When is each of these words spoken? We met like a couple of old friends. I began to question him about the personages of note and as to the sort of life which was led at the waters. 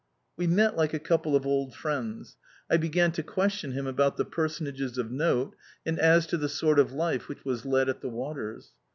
We 0.35 0.47
met 0.47 0.75
like 0.75 0.95
a 0.95 0.99
couple 0.99 1.35
of 1.35 1.45
old 1.45 1.75
friends. 1.75 2.35
I 2.71 2.77
began 2.77 3.11
to 3.11 3.21
question 3.21 3.73
him 3.73 3.85
about 3.85 4.17
the 4.17 4.25
personages 4.25 4.97
of 4.97 5.11
note 5.11 5.55
and 5.85 5.99
as 5.99 6.25
to 6.33 6.37
the 6.37 6.49
sort 6.49 6.79
of 6.79 6.91
life 6.91 7.29
which 7.29 7.45
was 7.45 7.67
led 7.67 7.87
at 7.87 8.01
the 8.01 8.09
waters. 8.09 8.71